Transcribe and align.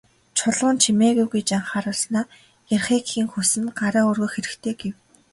Чулуун 0.37 0.75
«Чимээгүй» 0.83 1.27
гэж 1.35 1.47
анхааруулснаа 1.57 2.25
"Ярихыг 2.75 3.05
хэн 3.11 3.27
хүснэ, 3.33 3.69
гараа 3.79 4.03
өргөх 4.09 4.31
хэрэгтэй" 4.35 4.73
гэв. 4.81 4.95